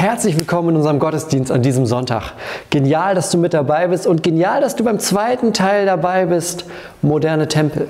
[0.00, 2.34] Herzlich willkommen in unserem Gottesdienst an diesem Sonntag.
[2.70, 6.66] Genial, dass du mit dabei bist und genial, dass du beim zweiten Teil dabei bist,
[7.02, 7.88] moderne Tempel.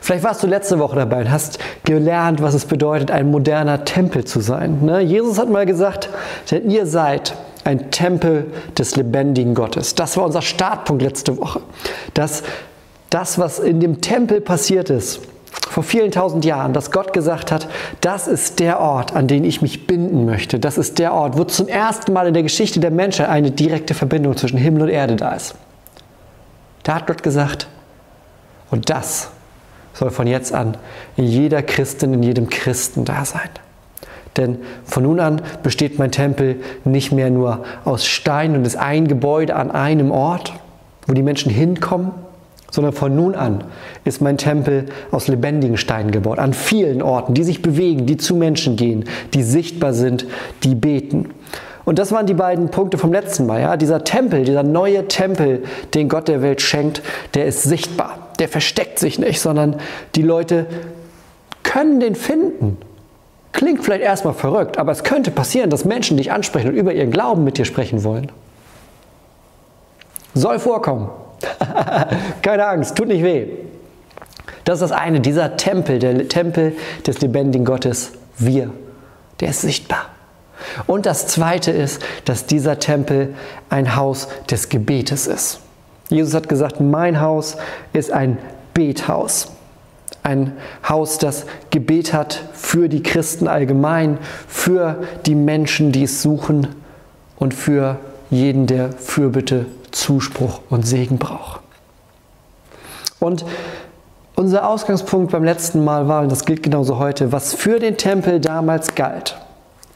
[0.00, 4.24] Vielleicht warst du letzte Woche dabei und hast gelernt, was es bedeutet, ein moderner Tempel
[4.24, 4.84] zu sein.
[4.84, 5.02] Ne?
[5.02, 6.08] Jesus hat mal gesagt,
[6.50, 9.94] denn ihr seid ein Tempel des lebendigen Gottes.
[9.94, 11.60] Das war unser Startpunkt letzte Woche.
[12.12, 12.42] Dass
[13.10, 15.20] das, was in dem Tempel passiert ist,
[15.76, 17.68] vor vielen tausend Jahren, dass Gott gesagt hat,
[18.00, 20.58] das ist der Ort, an den ich mich binden möchte.
[20.58, 23.92] Das ist der Ort, wo zum ersten Mal in der Geschichte der Menschheit eine direkte
[23.92, 25.54] Verbindung zwischen Himmel und Erde da ist.
[26.82, 27.68] Da hat Gott gesagt,
[28.70, 29.28] und das
[29.92, 30.78] soll von jetzt an
[31.18, 33.50] in jeder Christin, in jedem Christen da sein.
[34.38, 39.08] Denn von nun an besteht mein Tempel nicht mehr nur aus Stein und ist ein
[39.08, 40.54] Gebäude an einem Ort,
[41.06, 42.12] wo die Menschen hinkommen,
[42.70, 43.64] sondern von nun an
[44.04, 48.34] ist mein Tempel aus lebendigen Steinen gebaut, an vielen Orten, die sich bewegen, die zu
[48.34, 50.26] Menschen gehen, die sichtbar sind,
[50.62, 51.30] die beten.
[51.84, 53.60] Und das waren die beiden Punkte vom letzten Mal.
[53.60, 53.76] Ja?
[53.76, 55.62] Dieser Tempel, dieser neue Tempel,
[55.94, 57.00] den Gott der Welt schenkt,
[57.34, 58.18] der ist sichtbar.
[58.40, 59.76] Der versteckt sich nicht, sondern
[60.16, 60.66] die Leute
[61.62, 62.76] können den finden.
[63.52, 67.12] Klingt vielleicht erstmal verrückt, aber es könnte passieren, dass Menschen dich ansprechen und über ihren
[67.12, 68.32] Glauben mit dir sprechen wollen.
[70.34, 71.08] Soll vorkommen.
[72.42, 73.46] Keine Angst, tut nicht weh.
[74.64, 76.74] Das ist das eine, dieser Tempel, der Tempel
[77.06, 78.70] des lebendigen Gottes, wir,
[79.40, 80.06] der ist sichtbar.
[80.86, 83.34] Und das zweite ist, dass dieser Tempel
[83.68, 85.60] ein Haus des Gebetes ist.
[86.08, 87.56] Jesus hat gesagt, mein Haus
[87.92, 88.38] ist ein
[88.74, 89.52] Bethaus.
[90.22, 90.52] Ein
[90.88, 94.18] Haus, das Gebet hat für die Christen allgemein,
[94.48, 96.66] für die Menschen, die es suchen
[97.36, 97.98] und für
[98.30, 101.60] jeden, der Fürbitte Zuspruch und Segen braucht.
[103.18, 103.44] Und
[104.34, 108.40] unser Ausgangspunkt beim letzten Mal war, und das gilt genauso heute, was für den Tempel
[108.40, 109.38] damals galt,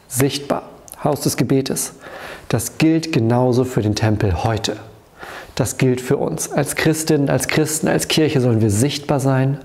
[0.08, 0.62] sichtbar,
[1.04, 1.94] Haus des Gebetes,
[2.48, 4.76] das gilt genauso für den Tempel heute.
[5.54, 6.50] Das gilt für uns.
[6.50, 9.58] Als Christinnen, als Christen, als Kirche sollen wir sichtbar sein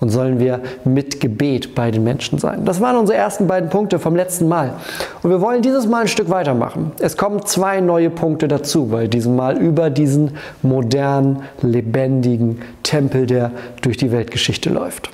[0.00, 2.64] und sollen wir mit Gebet bei den Menschen sein.
[2.64, 4.74] Das waren unsere ersten beiden Punkte vom letzten Mal.
[5.22, 6.92] Und wir wollen dieses Mal ein Stück weitermachen.
[6.98, 13.52] Es kommen zwei neue Punkte dazu bei diesem Mal über diesen modernen, lebendigen Tempel, der
[13.82, 15.10] durch die Weltgeschichte läuft.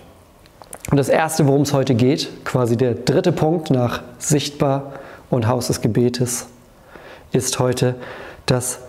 [0.91, 4.95] Und das erste, worum es heute geht, quasi der dritte Punkt nach sichtbar
[5.29, 6.47] und Haus des Gebetes,
[7.33, 7.95] ist heute,
[8.47, 8.81] dass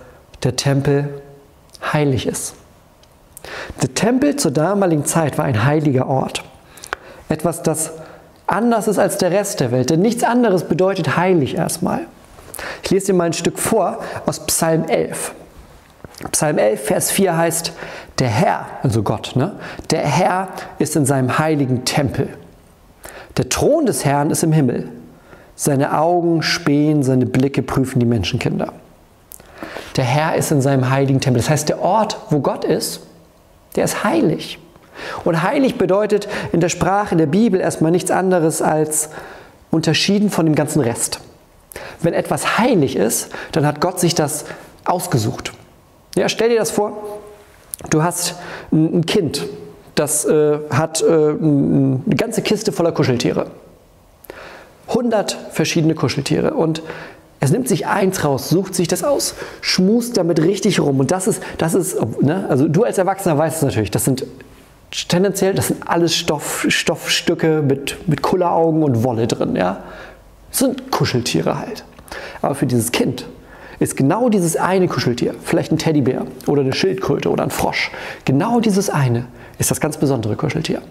[0.44, 1.22] der Tempel
[1.94, 2.56] heilig ist.
[3.82, 6.44] Der Tempel zur damaligen Zeit war ein heiliger Ort.
[7.30, 7.94] Etwas, das
[8.48, 9.90] anders ist als der Rest der Welt.
[9.90, 12.02] Denn nichts anderes bedeutet heilig erstmal.
[12.84, 15.34] Ich lese dir mal ein Stück vor aus Psalm 11.
[16.32, 17.74] Psalm 11, Vers 4 heißt,
[18.20, 19.54] der Herr, also Gott, ne?
[19.90, 22.30] der Herr ist in seinem heiligen Tempel.
[23.38, 24.90] Der Thron des Herrn ist im Himmel.
[25.56, 28.74] Seine Augen spähen, seine Blicke prüfen die Menschenkinder.
[29.96, 31.42] Der Herr ist in seinem heiligen Tempel.
[31.42, 33.02] Das heißt, der Ort, wo Gott ist,
[33.76, 34.60] der ist heilig.
[35.24, 39.10] Und heilig bedeutet in der Sprache der Bibel erstmal nichts anderes als
[39.72, 41.22] unterschieden von dem ganzen Rest.
[42.02, 44.46] Wenn etwas heilig ist, dann hat Gott sich das
[44.86, 45.54] ausgesucht.
[46.16, 47.20] Ja, stell dir das vor,
[47.90, 48.36] du hast
[48.72, 49.46] ein Kind,
[49.96, 53.48] das äh, hat äh, eine ganze Kiste voller Kuscheltiere.
[54.88, 56.54] 100 verschiedene Kuscheltiere.
[56.54, 56.84] Und
[57.44, 61.00] es nimmt sich eins raus, sucht sich das aus, schmust damit richtig rum.
[61.00, 62.46] Und das ist, das ist, ne?
[62.48, 64.26] also du als Erwachsener weißt es natürlich, das sind
[65.08, 69.56] tendenziell, das sind alles Stoff, Stoffstücke mit, mit Kulleraugen und Wolle drin.
[69.56, 69.82] Ja?
[70.52, 71.84] Das sind Kuscheltiere halt.
[72.44, 73.26] Aber für dieses Kind
[73.80, 77.92] ist genau dieses eine Kuscheltier, vielleicht ein Teddybär oder eine Schildkröte oder ein Frosch,
[78.24, 79.26] genau dieses eine
[79.62, 80.82] ist das ganz besondere Kuscheltier.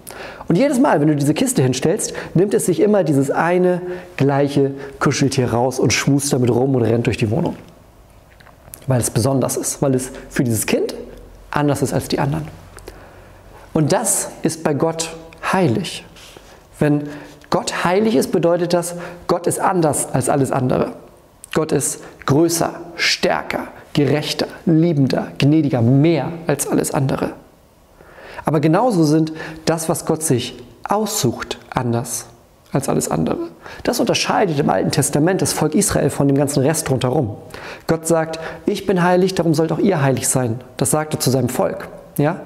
[0.47, 3.83] Und jedes Mal, wenn du diese Kiste hinstellst, nimmt es sich immer dieses eine
[4.17, 4.71] gleiche
[5.01, 7.57] Kuscheltier raus und schmust damit rum und rennt durch die Wohnung.
[8.87, 10.95] Weil es besonders ist, weil es für dieses Kind
[11.51, 12.47] anders ist als die anderen.
[13.73, 15.17] Und das ist bei Gott
[15.53, 16.05] heilig.
[16.79, 17.09] Wenn
[17.51, 18.95] Gott heilig ist, bedeutet das,
[19.27, 20.93] Gott ist anders als alles andere.
[21.55, 27.33] Gott ist größer, stärker, gerechter, liebender, gnädiger, mehr als alles andere.
[28.45, 29.33] Aber genauso sind
[29.65, 32.27] das, was Gott sich aussucht, anders
[32.73, 33.49] als alles andere.
[33.83, 37.37] Das unterscheidet im Alten Testament das Volk Israel von dem ganzen Rest rundherum.
[37.87, 40.61] Gott sagt, ich bin heilig, darum sollt auch ihr heilig sein.
[40.77, 41.89] Das sagt er zu seinem Volk.
[42.17, 42.41] Ja?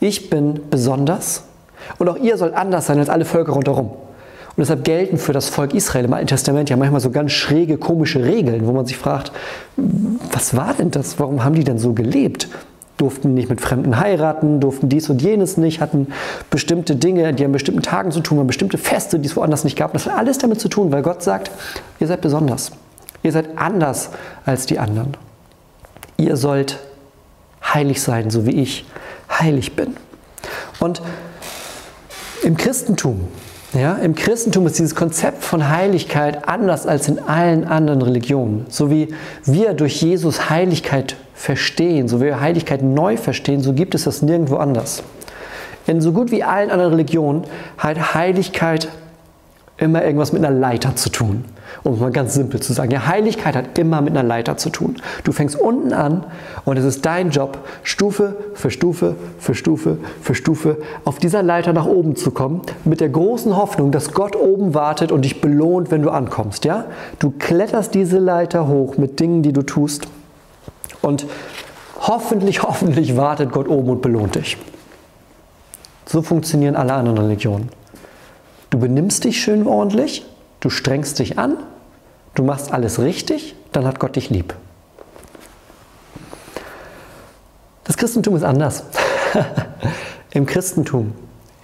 [0.00, 1.44] Ich bin besonders
[1.98, 3.86] und auch ihr sollt anders sein als alle Völker rundherum.
[4.54, 7.78] Und deshalb gelten für das Volk Israel im Alten Testament ja manchmal so ganz schräge,
[7.78, 9.32] komische Regeln, wo man sich fragt,
[10.30, 11.18] was war denn das?
[11.18, 12.48] Warum haben die denn so gelebt?
[12.96, 16.08] Durften nicht mit Fremden heiraten, durften dies und jenes nicht, hatten
[16.50, 19.76] bestimmte Dinge, die an bestimmten Tagen zu tun haben, bestimmte Feste, die es woanders nicht
[19.76, 19.92] gab.
[19.92, 21.50] Das hat alles damit zu tun, weil Gott sagt,
[22.00, 22.72] ihr seid besonders.
[23.22, 24.10] Ihr seid anders
[24.44, 25.16] als die anderen.
[26.16, 26.78] Ihr sollt
[27.62, 28.84] heilig sein, so wie ich
[29.30, 29.96] heilig bin.
[30.80, 31.02] Und
[32.42, 33.28] im Christentum,
[33.72, 38.66] ja, im Christentum ist dieses Konzept von Heiligkeit anders als in allen anderen Religionen.
[38.68, 43.96] So wie wir durch Jesus Heiligkeit verstehen, so wie wir Heiligkeit neu verstehen, so gibt
[43.96, 45.02] es das nirgendwo anders.
[45.88, 47.42] In so gut wie allen anderen Religionen
[47.78, 48.88] hat Heiligkeit
[49.76, 51.44] immer irgendwas mit einer Leiter zu tun.
[51.82, 52.92] Um es mal ganz simpel zu sagen.
[52.92, 54.98] Ja, Heiligkeit hat immer mit einer Leiter zu tun.
[55.24, 56.22] Du fängst unten an
[56.64, 61.72] und es ist dein Job, Stufe für Stufe für Stufe für Stufe auf dieser Leiter
[61.72, 65.90] nach oben zu kommen, mit der großen Hoffnung, dass Gott oben wartet und dich belohnt,
[65.90, 66.64] wenn du ankommst.
[66.64, 66.84] Ja?
[67.18, 70.06] Du kletterst diese Leiter hoch mit Dingen, die du tust
[71.00, 71.26] und
[72.00, 74.56] hoffentlich, hoffentlich wartet Gott oben und belohnt dich.
[76.06, 77.70] So funktionieren alle anderen Religionen.
[78.70, 80.26] Du benimmst dich schön ordentlich,
[80.60, 81.56] du strengst dich an,
[82.34, 84.54] du machst alles richtig, dann hat Gott dich lieb.
[87.84, 88.84] Das Christentum ist anders.
[90.30, 91.14] Im Christentum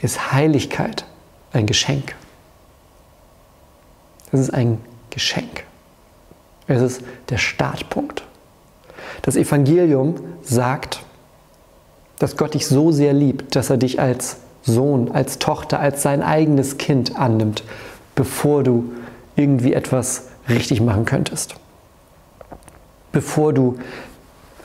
[0.01, 1.05] ist Heiligkeit
[1.53, 2.15] ein Geschenk.
[4.33, 4.81] Es ist ein
[5.11, 5.65] Geschenk.
[6.67, 8.25] Es ist der Startpunkt.
[9.23, 11.01] Das Evangelium sagt,
[12.19, 16.23] dass Gott dich so sehr liebt, dass er dich als Sohn, als Tochter, als sein
[16.23, 17.65] eigenes Kind annimmt,
[18.15, 18.93] bevor du
[19.37, 21.55] irgendwie etwas richtig machen könntest.
[23.13, 23.79] Bevor du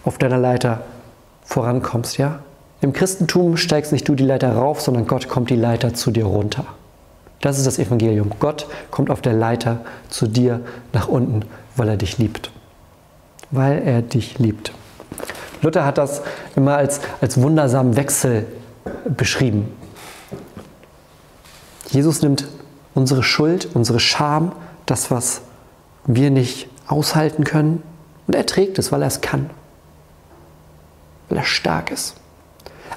[0.04, 0.82] auf deiner Leiter
[1.44, 2.40] vorankommst, ja?
[2.82, 6.26] Im Christentum steigst nicht du die Leiter rauf, sondern Gott kommt die Leiter zu dir
[6.26, 6.66] runter.
[7.40, 8.32] Das ist das Evangelium.
[8.40, 10.62] Gott kommt auf der Leiter zu dir
[10.92, 11.46] nach unten,
[11.78, 12.52] weil er dich liebt.
[13.54, 14.72] Weil er dich liebt.
[15.62, 16.24] Luther hat das
[16.56, 18.48] immer als, als wundersamen Wechsel
[19.06, 19.72] beschrieben.
[21.92, 22.48] Jesus nimmt
[22.96, 24.54] unsere Schuld, unsere Scham,
[24.88, 25.42] das, was
[26.08, 27.84] wir nicht aushalten können,
[28.26, 29.52] und er trägt es, weil er es kann,
[31.30, 32.16] weil er stark ist.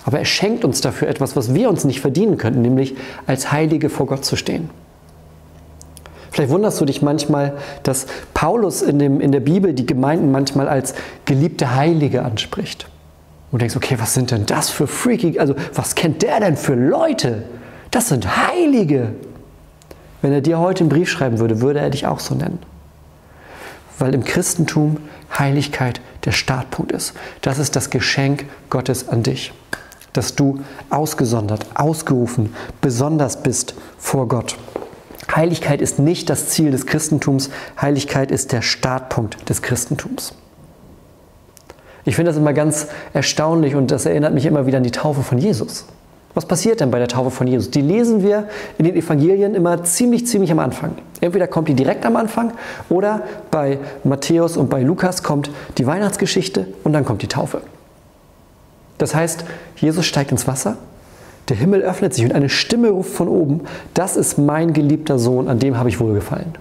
[0.07, 3.91] Aber er schenkt uns dafür etwas, was wir uns nicht verdienen könnten, nämlich als Heilige
[3.91, 4.71] vor Gott zu stehen.
[6.37, 10.69] Vielleicht wunderst du dich manchmal, dass Paulus in, dem, in der Bibel die Gemeinden manchmal
[10.69, 10.95] als
[11.25, 12.91] geliebte Heilige anspricht.
[13.51, 16.75] Und denkst, okay, was sind denn das für freaky, also was kennt der denn für
[16.75, 17.45] Leute?
[17.91, 19.13] Das sind Heilige.
[20.21, 22.59] Wenn er dir heute einen Brief schreiben würde, würde er dich auch so nennen.
[23.99, 24.99] Weil im Christentum
[25.39, 27.15] Heiligkeit der Startpunkt ist.
[27.41, 29.55] Das ist das Geschenk Gottes an dich.
[30.13, 30.61] Dass du
[30.91, 34.59] ausgesondert, ausgerufen, besonders bist vor Gott.
[35.37, 37.51] Heiligkeit ist nicht das Ziel des Christentums,
[37.81, 40.35] Heiligkeit ist der Startpunkt des Christentums.
[42.07, 45.23] Ich finde das immer ganz erstaunlich und das erinnert mich immer wieder an die Taufe
[45.23, 45.87] von Jesus.
[46.35, 47.71] Was passiert denn bei der Taufe von Jesus?
[47.71, 48.49] Die lesen wir
[48.79, 50.93] in den Evangelien immer ziemlich, ziemlich am Anfang.
[51.21, 52.53] Entweder kommt die direkt am Anfang
[52.89, 57.63] oder bei Matthäus und bei Lukas kommt die Weihnachtsgeschichte und dann kommt die Taufe.
[58.99, 59.45] Das heißt,
[59.77, 60.77] Jesus steigt ins Wasser,
[61.49, 63.63] der Himmel öffnet sich und eine Stimme ruft von oben,
[63.95, 66.55] das ist mein geliebter Sohn, an dem habe ich wohlgefallen.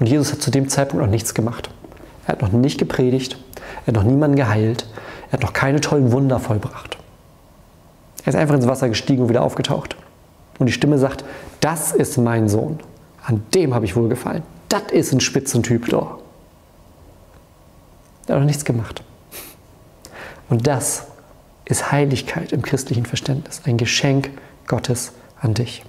[0.00, 1.70] Und Jesus hat zu dem Zeitpunkt noch nichts gemacht.
[2.26, 3.38] Er hat noch nicht gepredigt,
[3.84, 4.86] er hat noch niemanden geheilt,
[5.28, 6.98] er hat noch keine tollen Wunder vollbracht.
[8.24, 9.96] Er ist einfach ins Wasser gestiegen und wieder aufgetaucht.
[10.58, 11.24] Und die Stimme sagt,
[11.60, 12.80] das ist mein Sohn.
[13.24, 14.42] An dem habe ich wohl gefallen.
[14.68, 16.18] Das ist ein Spitzentyp da.
[18.26, 19.02] Er hat noch nichts gemacht.
[20.50, 21.07] Und das
[21.68, 23.62] ist Heiligkeit im christlichen Verständnis.
[23.64, 24.30] Ein Geschenk
[24.66, 25.84] Gottes an dich.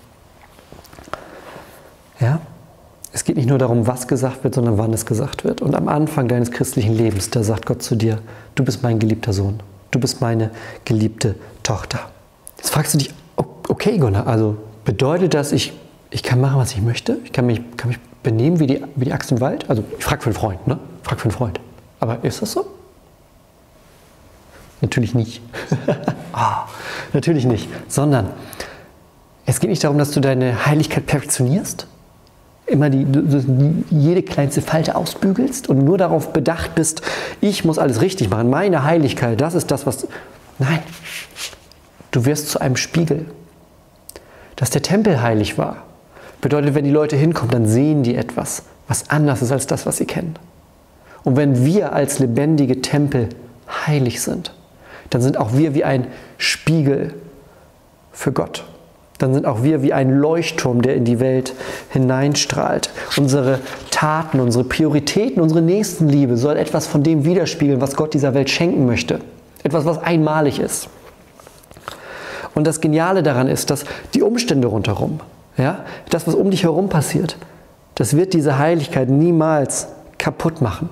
[2.20, 2.42] Ja?
[3.12, 5.62] Es geht nicht nur darum, was gesagt wird, sondern wann es gesagt wird.
[5.62, 8.20] Und am Anfang deines christlichen Lebens, da sagt Gott zu dir,
[8.56, 9.62] du bist mein geliebter Sohn.
[9.90, 10.52] Du bist meine
[10.86, 12.00] geliebte Tochter.
[12.58, 13.12] Jetzt fragst du dich,
[13.68, 15.74] okay Gunnar, also bedeutet das, ich,
[16.12, 17.18] ich kann machen, was ich möchte?
[17.24, 19.70] Ich kann mich, kann mich benehmen wie die, wie die Axt im Wald?
[19.70, 20.78] Also ich frage für einen Freund, ne?
[21.02, 21.60] Frag für einen Freund.
[22.00, 22.68] Aber ist das so?
[24.82, 25.42] Natürlich nicht.
[26.34, 26.38] oh,
[27.14, 27.68] natürlich nicht.
[27.88, 28.30] Sondern
[29.46, 31.88] es geht nicht darum, dass du deine Heiligkeit perfektionierst,
[32.66, 37.02] immer die, die, jede kleinste Falte ausbügelst und nur darauf bedacht bist,
[37.42, 38.50] ich muss alles richtig machen.
[38.50, 40.08] Meine Heiligkeit, das ist das, was.
[40.60, 40.80] Nein,
[42.12, 43.28] Du wirst zu einem Spiegel.
[44.56, 45.84] Dass der Tempel heilig war,
[46.42, 49.98] Bedeutet, wenn die Leute hinkommen, dann sehen die etwas, was anders ist als das, was
[49.98, 50.36] sie kennen.
[51.24, 53.30] Und wenn wir als lebendige Tempel
[53.86, 54.54] heilig sind,
[55.10, 57.14] dann sind auch wir wie ein Spiegel
[58.12, 58.64] für Gott.
[59.18, 61.54] Dann sind auch wir wie ein Leuchtturm, der in die Welt
[61.90, 62.90] hineinstrahlt.
[63.18, 63.60] Unsere
[63.92, 68.86] Taten, unsere Prioritäten, unsere Nächstenliebe soll etwas von dem widerspiegeln, was Gott dieser Welt schenken
[68.86, 69.20] möchte.
[69.64, 70.88] Etwas, was einmalig ist.
[72.56, 75.20] Und das Geniale daran ist, dass die Umstände rundherum,
[75.58, 77.38] ja, das, was um dich herum passiert,
[77.96, 80.90] das wird diese Heiligkeit niemals kaputt machen.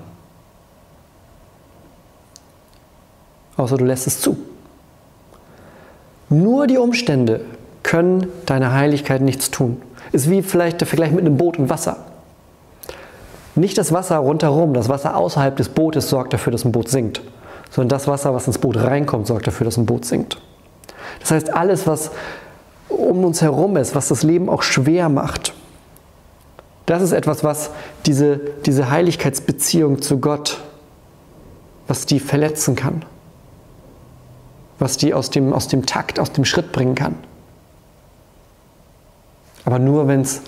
[3.57, 4.37] Außer du lässt es zu.
[6.29, 7.41] Nur die Umstände
[7.83, 9.81] können deiner Heiligkeit nichts tun.
[10.11, 11.97] Ist wie vielleicht der Vergleich mit einem Boot und Wasser.
[13.55, 17.21] Nicht das Wasser rundherum, das Wasser außerhalb des Bootes sorgt dafür, dass ein Boot sinkt,
[17.71, 20.37] sondern das Wasser, was ins Boot reinkommt, sorgt dafür, dass ein Boot sinkt.
[21.19, 22.11] Das heißt, alles, was
[22.87, 25.53] um uns herum ist, was das Leben auch schwer macht,
[26.85, 27.71] das ist etwas, was
[28.05, 30.59] diese, diese Heiligkeitsbeziehung zu Gott,
[31.87, 33.03] was die verletzen kann,
[34.79, 37.15] was die aus dem, aus dem Takt, aus dem Schritt bringen kann.
[39.65, 40.41] Aber nur, wenn es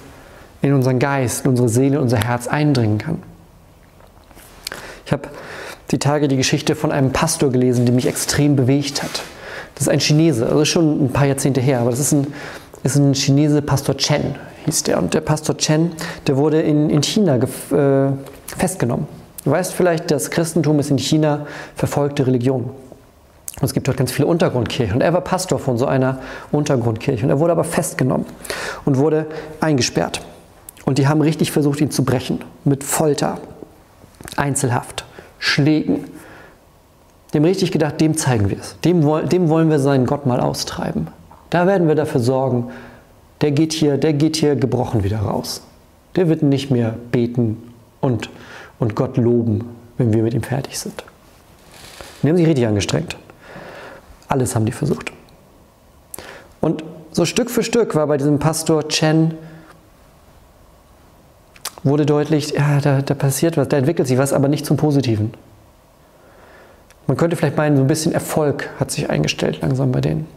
[0.62, 3.24] in unseren Geist, in unsere Seele, in unser Herz eindringen kann.
[5.06, 5.30] Ich habe
[5.92, 9.24] die Tage die Geschichte von einem Pastor gelesen, die mich extrem bewegt hat.
[9.76, 12.28] Das ist ein Chinese, also schon ein paar Jahrzehnte her, aber das ist ein,
[12.84, 15.00] ist ein Chinese, Pastor Chen hieß der.
[15.00, 15.92] Und der Pastor Chen,
[16.28, 18.12] der wurde in, in China äh,
[18.58, 19.08] festgenommen.
[19.44, 22.70] Du weißt vielleicht, das Christentum ist in China verfolgte Religion.
[23.56, 24.96] Und es gibt dort ganz viele Untergrundkirchen.
[24.96, 26.20] Und er war Pastor von so einer
[26.52, 27.26] Untergrundkirche.
[27.26, 28.26] Und er wurde aber festgenommen
[28.86, 29.26] und wurde
[29.60, 30.22] eingesperrt.
[30.86, 32.40] Und die haben richtig versucht, ihn zu brechen.
[32.64, 33.40] Mit Folter,
[34.38, 35.06] Einzelhaft,
[35.40, 36.06] Schlägen.
[37.34, 38.80] Die haben richtig gedacht, dem zeigen wir es.
[38.86, 41.08] Dem, dem wollen wir seinen Gott mal austreiben.
[41.50, 42.70] Da werden wir dafür sorgen,
[43.42, 45.62] der geht hier, der geht hier gebrochen wieder raus.
[46.16, 48.30] Der wird nicht mehr beten und,
[48.80, 49.66] und Gott loben,
[49.98, 51.02] wenn wir mit ihm fertig sind.
[51.02, 53.16] Und die haben sich richtig angestrengt.
[54.30, 55.12] Alles haben die versucht.
[56.62, 59.34] Und so Stück für Stück war bei diesem Pastor Chen
[61.84, 65.34] wurde deutlich, ja, da, da passiert was, da entwickelt sich was, aber nicht zum Positiven.
[67.08, 70.28] Man könnte vielleicht meinen, so ein bisschen Erfolg hat sich eingestellt langsam bei denen.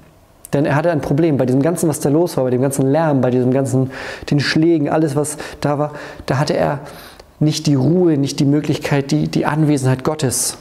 [0.52, 2.90] Denn er hatte ein Problem bei diesem ganzen, was da los war, bei dem ganzen
[2.90, 3.90] Lärm, bei diesem ganzen,
[4.30, 5.92] den Schlägen, alles, was da war,
[6.26, 6.80] da hatte er
[7.40, 10.56] nicht die Ruhe, nicht die Möglichkeit, die, die Anwesenheit Gottes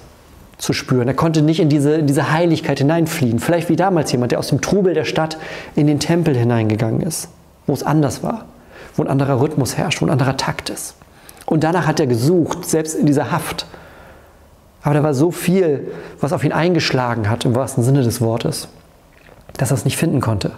[0.61, 1.07] zu spüren.
[1.07, 3.39] Er konnte nicht in diese, in diese Heiligkeit hineinfliehen.
[3.39, 5.37] Vielleicht wie damals jemand, der aus dem Trubel der Stadt
[5.75, 7.29] in den Tempel hineingegangen ist,
[7.65, 8.45] wo es anders war,
[8.95, 10.95] wo ein anderer Rhythmus herrscht, wo ein anderer Takt ist.
[11.47, 13.65] Und danach hat er gesucht, selbst in dieser Haft.
[14.83, 18.67] Aber da war so viel, was auf ihn eingeschlagen hat, im wahrsten Sinne des Wortes,
[19.57, 20.51] dass er es nicht finden konnte.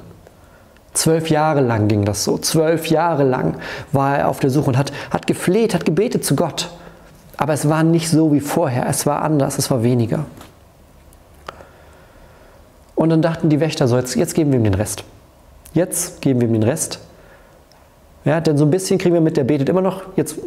[0.91, 2.37] Zwölf Jahre lang ging das so.
[2.37, 3.55] Zwölf Jahre lang
[3.93, 6.71] war er auf der Suche und hat, hat gefleht, hat gebetet zu Gott.
[7.37, 10.25] Aber es war nicht so wie vorher, es war anders, es war weniger.
[12.95, 15.03] Und dann dachten die Wächter so, jetzt, jetzt geben wir ihm den Rest.
[15.73, 16.99] Jetzt geben wir ihm den Rest.
[18.23, 20.37] Ja, denn so ein bisschen kriegen wir mit, der betet immer noch, jetzt,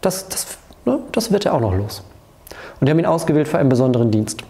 [0.00, 2.02] das, das, ne, das wird er auch noch los.
[2.78, 4.42] Und die haben ihn ausgewählt für einen besonderen Dienst.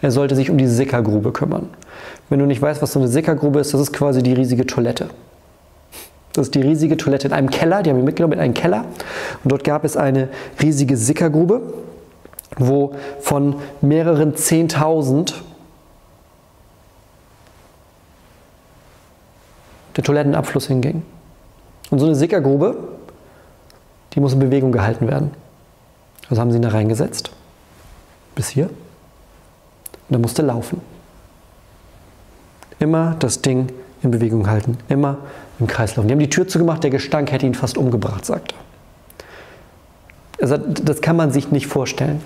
[0.00, 1.70] Er sollte sich um die Sickergrube kümmern.
[2.28, 5.08] Wenn du nicht weißt, was so eine Sickergrube ist, das ist quasi die riesige Toilette.
[6.32, 8.84] Das ist die riesige Toilette in einem Keller, die haben wir mitgenommen in einen Keller.
[9.44, 10.28] Und dort gab es eine
[10.60, 11.60] riesige Sickergrube,
[12.56, 15.42] wo von mehreren Zehntausend
[19.96, 21.02] der Toilettenabfluss hinging.
[21.90, 22.76] Und so eine Sickergrube,
[24.14, 25.32] die muss in Bewegung gehalten werden.
[26.30, 27.30] Also haben sie ihn da reingesetzt.
[28.34, 28.70] Bis hier.
[30.08, 30.80] Und er musste laufen.
[32.78, 33.68] Immer das Ding
[34.02, 34.78] in Bewegung halten.
[34.88, 35.18] Immer
[35.62, 36.06] im Kreislauf.
[36.06, 38.58] Die haben die Tür zugemacht, der Gestank hätte ihn fast umgebracht, sagt er.
[40.42, 42.20] Also das kann man sich nicht vorstellen.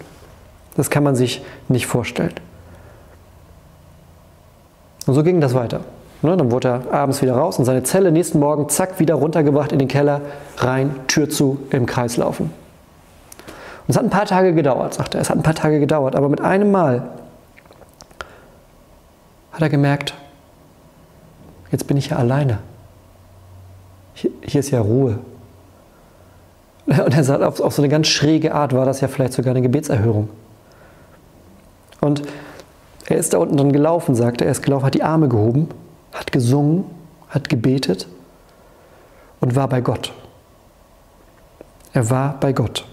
[0.76, 2.33] Das kann man sich nicht vorstellen.
[5.07, 5.81] Und so ging das weiter.
[6.23, 9.71] Ne, dann wurde er abends wieder raus in seine Zelle, nächsten Morgen, zack, wieder runtergebracht
[9.71, 10.23] in den Keller,
[10.57, 12.45] rein, Tür zu, im Kreis laufen.
[12.45, 15.21] Und es hat ein paar Tage gedauert, sagt er.
[15.21, 17.11] Es hat ein paar Tage gedauert, aber mit einem Mal
[19.52, 20.14] hat er gemerkt,
[21.71, 22.59] jetzt bin ich ja alleine
[24.17, 25.19] hier, ist ja Ruhe.
[26.87, 29.51] Und er sagt, auf, auf so eine ganz schräge Art war das ja vielleicht sogar
[29.51, 30.29] eine Gebetserhörung.
[32.01, 32.23] Und
[33.07, 34.47] er ist da unten dann gelaufen, sagt er.
[34.47, 35.69] Er ist gelaufen, hat die Arme gehoben,
[36.13, 36.85] hat gesungen,
[37.29, 38.09] hat gebetet
[39.41, 40.13] und war bei Gott.
[41.93, 42.85] Er war bei Gott.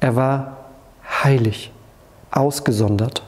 [0.00, 0.56] Er war
[1.22, 1.72] heilig,
[2.30, 3.22] ausgesondert.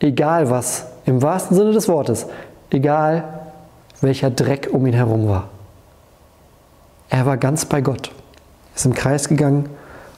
[0.00, 2.26] Egal was, im wahrsten Sinne des Wortes,
[2.70, 3.37] egal
[4.00, 5.48] welcher Dreck um ihn herum war.
[7.10, 8.10] Er war ganz bei Gott,
[8.74, 9.68] ist im Kreis gegangen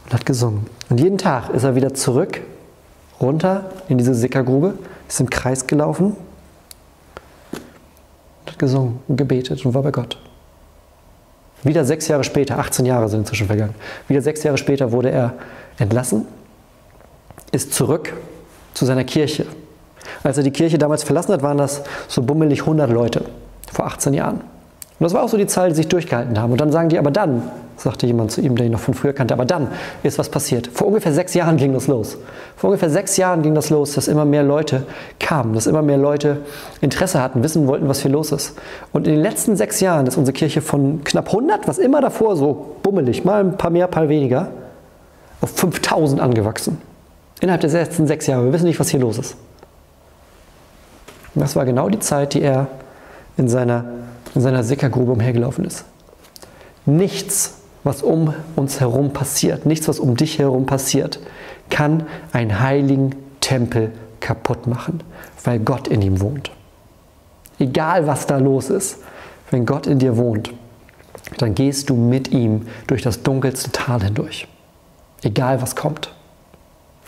[0.05, 0.67] und hat gesungen.
[0.89, 2.41] Und jeden Tag ist er wieder zurück,
[3.21, 4.75] runter in diese Sickergrube,
[5.09, 6.17] ist im Kreis gelaufen
[7.53, 10.19] und hat gesungen und gebetet und war bei Gott.
[11.63, 13.75] Wieder sechs Jahre später, 18 Jahre sind inzwischen vergangen,
[14.09, 15.35] wieder sechs Jahre später wurde er
[15.79, 16.27] entlassen,
[17.53, 18.15] ist zurück
[18.73, 19.47] zu seiner Kirche.
[20.23, 23.27] Als er die Kirche damals verlassen hat, waren das so bummelig 100 Leute
[23.73, 24.37] vor 18 Jahren.
[24.37, 26.53] Und das war auch so die Zahl, die sich durchgehalten haben.
[26.53, 27.43] Und dann sagen die, aber dann,
[27.81, 29.69] sagte jemand zu ihm, der ihn noch von früher kannte, aber dann
[30.03, 30.67] ist was passiert.
[30.67, 32.19] Vor ungefähr sechs Jahren ging das los.
[32.57, 34.85] Vor ungefähr sechs Jahren ging das los, dass immer mehr Leute
[35.19, 36.39] kamen, dass immer mehr Leute
[36.81, 38.59] Interesse hatten, wissen wollten, was hier los ist.
[38.93, 42.37] Und in den letzten sechs Jahren ist unsere Kirche von knapp 100, was immer davor
[42.37, 44.49] so bummelig, mal ein paar mehr, ein paar weniger,
[45.41, 46.79] auf 5000 angewachsen.
[47.41, 48.45] Innerhalb der letzten sechs Jahre.
[48.45, 49.37] Wir wissen nicht, was hier los ist.
[51.35, 52.67] Und das war genau die Zeit, die er
[53.37, 53.85] in seiner
[54.35, 55.85] in seiner Sickergrube umhergelaufen ist.
[56.87, 61.19] Nichts, was um uns herum passiert, nichts, was um dich herum passiert,
[61.69, 65.03] kann einen heiligen Tempel kaputt machen,
[65.45, 66.51] weil Gott in ihm wohnt.
[67.59, 68.99] Egal, was da los ist,
[69.51, 70.53] wenn Gott in dir wohnt,
[71.39, 74.47] dann gehst du mit ihm durch das dunkelste Tal hindurch.
[75.23, 76.15] Egal, was kommt.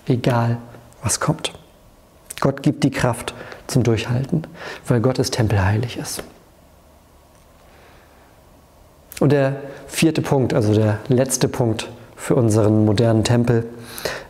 [0.07, 0.59] Egal,
[1.02, 1.52] was kommt.
[2.42, 3.34] Gott gibt die Kraft
[3.68, 4.49] zum Durchhalten,
[4.88, 6.25] weil Gottes Tempel heilig ist.
[9.20, 9.54] Und der
[9.87, 13.64] vierte Punkt, also der letzte Punkt für unseren modernen Tempel,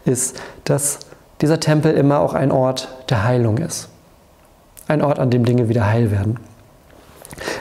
[0.04, 0.98] ist, dass
[1.40, 3.88] dieser Tempel immer auch ein Ort der Heilung ist.
[4.88, 6.38] Ein Ort, an dem Dinge wieder heil werden.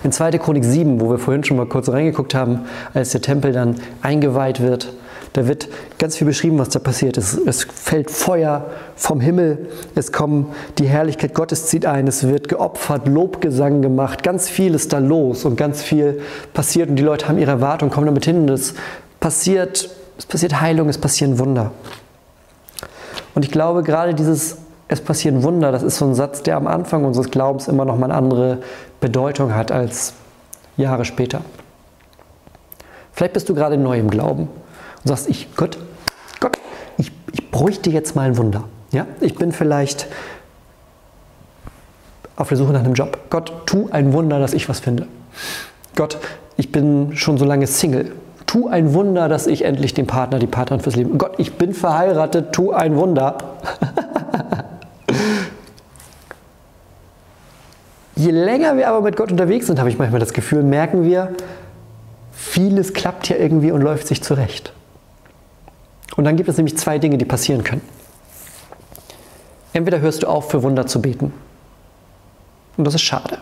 [0.03, 0.31] In 2.
[0.31, 4.59] Chronik 7, wo wir vorhin schon mal kurz reingeguckt haben, als der Tempel dann eingeweiht
[4.59, 4.91] wird,
[5.33, 7.17] da wird ganz viel beschrieben, was da passiert.
[7.17, 10.47] Es, es fällt Feuer vom Himmel, es kommt
[10.77, 15.45] die Herrlichkeit Gottes zieht ein, es wird geopfert, Lobgesang gemacht, ganz viel ist da los
[15.45, 16.21] und ganz viel
[16.53, 18.73] passiert und die Leute haben ihre Erwartungen, kommen damit hin und es
[19.19, 21.71] passiert, es passiert Heilung, es passieren Wunder.
[23.33, 24.57] Und ich glaube, gerade dieses
[24.89, 27.97] es passieren Wunder, das ist so ein Satz, der am Anfang unseres Glaubens immer noch
[27.97, 28.57] mal eine andere
[28.99, 30.13] Bedeutung hat als
[30.75, 31.39] Jahre später.
[33.13, 34.49] Vielleicht bist du gerade neu im Glauben
[35.03, 35.77] und sagst, ich, Gott,
[36.39, 36.57] Gott,
[36.97, 38.65] ich, ich bräuchte jetzt mal ein Wunder.
[38.91, 39.07] Ja?
[39.19, 40.07] Ich bin vielleicht
[42.35, 43.17] auf der Suche nach einem Job.
[43.29, 45.07] Gott, tu ein Wunder, dass ich was finde.
[45.95, 46.17] Gott,
[46.57, 48.11] ich bin schon so lange Single.
[48.45, 51.17] Tu ein Wunder, dass ich endlich den Partner, die Partnerin fürs Leben.
[51.17, 52.51] Gott, ich bin verheiratet.
[52.51, 53.37] Tu ein Wunder.
[58.15, 61.33] Je länger wir aber mit Gott unterwegs sind, habe ich manchmal das Gefühl, merken wir,
[62.31, 64.73] vieles klappt ja irgendwie und läuft sich zurecht.
[66.15, 67.81] Und dann gibt es nämlich zwei Dinge, die passieren können.
[69.73, 71.33] Entweder hörst du auf, für Wunder zu beten.
[72.77, 73.37] Und das ist schade.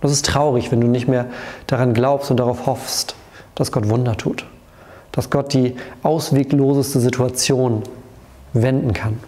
[0.00, 1.26] Das ist traurig, wenn du nicht mehr
[1.66, 3.16] daran glaubst und darauf hoffst,
[3.54, 4.46] dass Gott Wunder tut.
[5.12, 7.82] Dass Gott die auswegloseste Situation
[8.52, 9.18] wenden kann.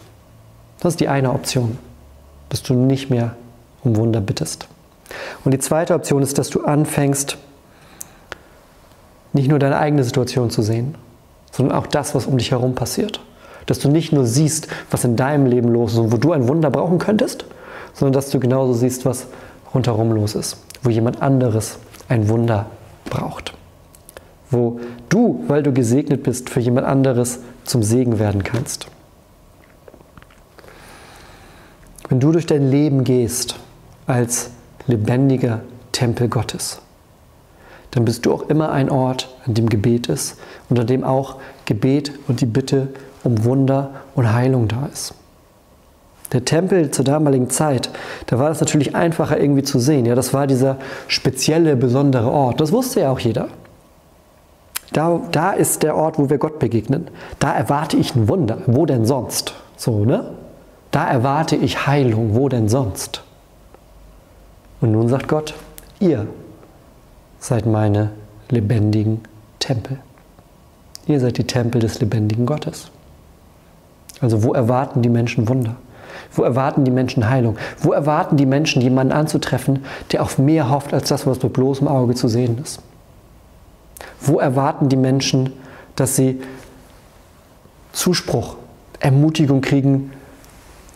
[0.81, 1.79] Das ist die eine Option,
[2.51, 3.35] dass du nicht mehr
[3.83, 4.69] um Wunder bittest.
[5.45, 7.39] Und die zweite Option ist, dass du anfängst,
[9.33, 10.97] nicht nur deine eigene Situation zu sehen,
[11.59, 13.21] sondern auch das, was um dich herum passiert.
[13.67, 16.47] Dass du nicht nur siehst, was in deinem Leben los ist und wo du ein
[16.47, 17.45] Wunder brauchen könntest,
[17.93, 19.27] sondern dass du genauso siehst, was
[19.75, 22.67] rundherum los ist, wo jemand anderes ein Wunder
[23.11, 23.55] braucht.
[24.51, 28.87] Wo du, weil du gesegnet bist, für jemand anderes zum Segen werden kannst.
[32.09, 33.57] Wenn du durch dein Leben gehst
[34.07, 34.51] als
[34.87, 36.81] lebendiger Tempel Gottes,
[37.91, 41.37] dann bist du auch immer ein Ort, an dem Gebet ist und an dem auch
[41.65, 42.89] Gebet und die Bitte
[43.25, 45.15] um Wunder und Heilung da ist.
[46.33, 47.91] Der Tempel zur damaligen Zeit,
[48.27, 50.05] da war das natürlich einfacher irgendwie zu sehen.
[50.05, 52.61] Ja, das war dieser spezielle, besondere Ort.
[52.61, 53.49] Das wusste ja auch jeder.
[54.93, 57.09] Da, da ist der Ort, wo wir Gott begegnen.
[57.39, 58.59] Da erwarte ich ein Wunder.
[58.67, 59.55] Wo denn sonst?
[59.77, 60.33] So, ne?
[60.91, 62.35] Da erwarte ich Heilung.
[62.35, 63.23] Wo denn sonst?
[64.81, 65.55] Und nun sagt Gott,
[65.99, 66.27] ihr
[67.41, 68.11] seid meine
[68.49, 69.21] lebendigen
[69.59, 69.99] Tempel.
[71.07, 72.91] Ihr seid die Tempel des lebendigen Gottes.
[74.21, 75.77] Also wo erwarten die Menschen Wunder?
[76.33, 77.57] Wo erwarten die Menschen Heilung?
[77.81, 81.89] Wo erwarten die Menschen, jemanden anzutreffen, der auf mehr hofft als das, was mit bloßem
[81.89, 82.81] Auge zu sehen ist?
[84.21, 85.53] Wo erwarten die Menschen,
[85.97, 86.41] dass sie
[87.93, 88.57] Zuspruch,
[89.01, 90.13] Ermutigung kriegen,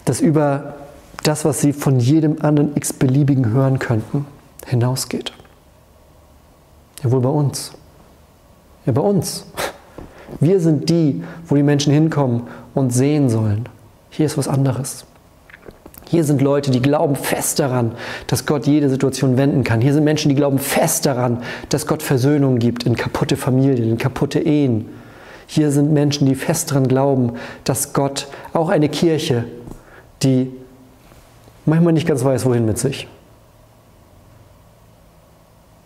[0.05, 0.75] das über
[1.23, 4.27] das, was sie von jedem anderen x-beliebigen hören könnten,
[4.67, 5.33] hinausgeht?
[7.03, 7.73] Ja, wohl bei uns.
[8.87, 9.47] Ja, bei uns.
[10.41, 13.69] Wir sind die, wo die Menschen hinkommen und sehen sollen.
[14.11, 15.05] Hier ist was anderes.
[16.09, 17.93] Hier sind Leute, die glauben fest daran,
[18.27, 19.81] dass Gott jede Situation wenden kann.
[19.81, 21.39] Hier sind Menschen, die glauben fest daran,
[21.71, 24.89] dass Gott Versöhnung gibt in kaputte Familien, in kaputte Ehen.
[25.47, 27.33] Hier sind Menschen, die fest daran glauben,
[27.65, 29.45] dass Gott auch eine Kirche,
[30.23, 30.51] die
[31.65, 33.09] manchmal nicht ganz weiß, wohin mit sich,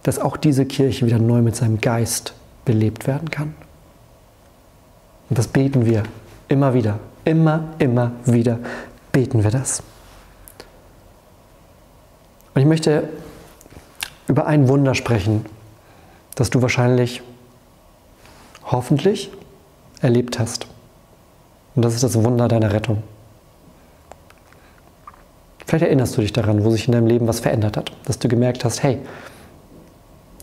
[0.06, 2.32] dass auch diese Kirche wieder neu mit seinem Geist
[2.64, 3.56] belebt werden kann.
[5.28, 6.04] Und das beten wir
[6.46, 8.60] immer wieder, immer, immer wieder
[9.10, 9.82] beten wir das.
[12.54, 13.08] Und ich möchte
[14.28, 15.44] über ein Wunder sprechen,
[16.36, 17.22] das du wahrscheinlich,
[18.64, 19.32] hoffentlich,
[20.02, 20.68] erlebt hast.
[21.74, 23.02] Und das ist das Wunder deiner Rettung.
[25.66, 28.28] Vielleicht erinnerst du dich daran, wo sich in deinem Leben was verändert hat, dass du
[28.28, 29.00] gemerkt hast, hey,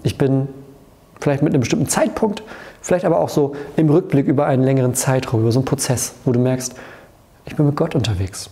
[0.04, 0.48] ich bin
[1.20, 2.44] vielleicht mit einem bestimmten Zeitpunkt,
[2.82, 6.32] vielleicht aber auch so im Rückblick über einen längeren Zeitraum, über so einen Prozess, wo
[6.32, 6.76] du merkst,
[7.46, 8.50] ich bin mit Gott unterwegs.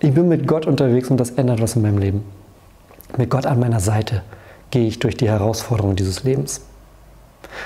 [0.00, 2.24] Ich bin mit Gott unterwegs und das ändert was in meinem Leben.
[3.16, 4.22] Mit Gott an meiner Seite
[4.70, 6.62] gehe ich durch die Herausforderungen dieses Lebens.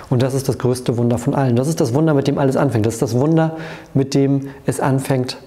[0.08, 1.56] Und das ist das größte Wunder von allen.
[1.56, 2.86] Das ist das Wunder, mit dem alles anfängt.
[2.86, 3.56] Das ist das Wunder,
[3.94, 5.38] mit dem es anfängt,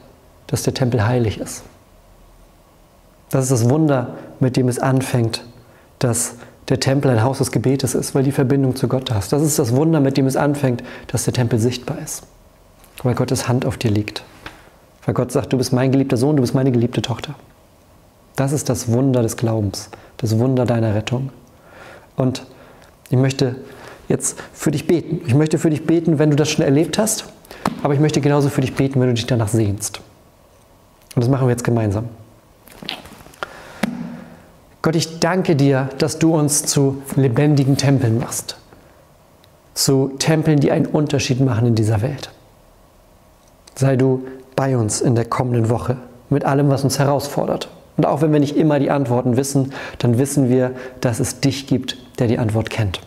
[0.47, 1.63] dass der Tempel heilig ist.
[3.29, 5.43] Das ist das Wunder, mit dem es anfängt,
[5.99, 6.35] dass
[6.69, 9.31] der Tempel ein Haus des Gebetes ist, weil die Verbindung zu Gott hast.
[9.31, 12.23] Das ist das Wunder, mit dem es anfängt, dass der Tempel sichtbar ist,
[13.03, 14.23] weil Gottes Hand auf dir liegt.
[15.05, 17.35] Weil Gott sagt, du bist mein geliebter Sohn, du bist meine geliebte Tochter.
[18.35, 21.29] Das ist das Wunder des Glaubens, das Wunder deiner Rettung.
[22.15, 22.45] Und
[23.09, 23.57] ich möchte
[24.07, 25.21] jetzt für dich beten.
[25.27, 27.25] Ich möchte für dich beten, wenn du das schon erlebt hast,
[27.83, 30.01] aber ich möchte genauso für dich beten, wenn du dich danach sehnst.
[31.15, 32.09] Und das machen wir jetzt gemeinsam.
[34.85, 38.55] Gott, ich danke dir, dass du uns zu lebendigen Tempeln machst.
[39.73, 42.29] Zu Tempeln, die einen Unterschied machen in dieser Welt.
[43.73, 45.97] Sei du bei uns in der kommenden Woche
[46.29, 47.67] mit allem, was uns herausfordert.
[47.97, 51.65] Und auch wenn wir nicht immer die Antworten wissen, dann wissen wir, dass es dich
[51.65, 53.01] gibt, der die Antwort kennt.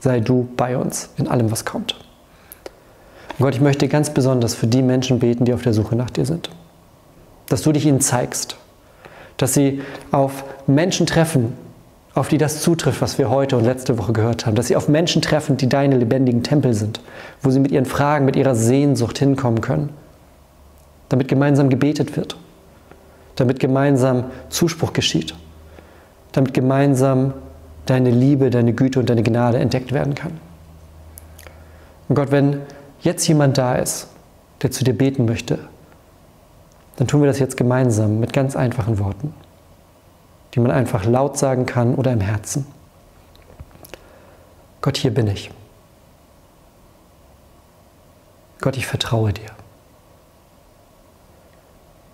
[0.00, 1.96] Sei du bei uns in allem, was kommt.
[3.38, 6.08] Und Gott, ich möchte ganz besonders für die Menschen beten, die auf der Suche nach
[6.08, 6.48] dir sind.
[7.50, 8.56] Dass du dich ihnen zeigst
[9.36, 11.54] dass sie auf Menschen treffen,
[12.14, 14.88] auf die das zutrifft, was wir heute und letzte Woche gehört haben, dass sie auf
[14.88, 17.00] Menschen treffen, die deine lebendigen Tempel sind,
[17.40, 19.90] wo sie mit ihren Fragen, mit ihrer Sehnsucht hinkommen können,
[21.08, 22.36] damit gemeinsam gebetet wird,
[23.36, 25.34] damit gemeinsam Zuspruch geschieht,
[26.32, 27.32] damit gemeinsam
[27.86, 30.32] deine Liebe, deine Güte und deine Gnade entdeckt werden kann.
[32.08, 32.60] Und Gott, wenn
[33.00, 34.08] jetzt jemand da ist,
[34.60, 35.58] der zu dir beten möchte,
[36.96, 39.34] dann tun wir das jetzt gemeinsam mit ganz einfachen Worten,
[40.54, 42.66] die man einfach laut sagen kann oder im Herzen.
[44.80, 45.50] Gott, hier bin ich.
[48.60, 49.50] Gott, ich vertraue dir.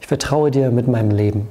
[0.00, 1.48] Ich vertraue dir mit meinem Leben,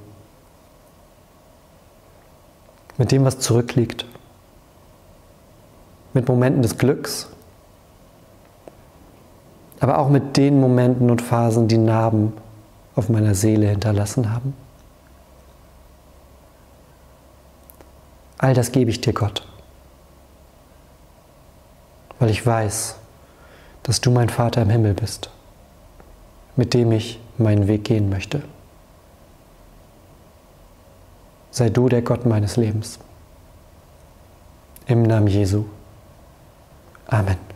[2.97, 4.05] mit dem, was zurückliegt,
[6.13, 7.29] mit Momenten des Glücks,
[9.79, 12.33] aber auch mit den Momenten und Phasen, die Narben
[12.97, 14.55] auf meiner Seele hinterlassen haben.
[18.39, 19.47] All das gebe ich dir, Gott,
[22.19, 22.95] weil ich weiß,
[23.83, 25.29] dass du mein Vater im Himmel bist,
[26.55, 28.41] mit dem ich meinen Weg gehen möchte.
[31.51, 32.99] Sei du der Gott meines Lebens.
[34.88, 35.65] Im Namen Jesu.
[37.07, 37.46] Amen.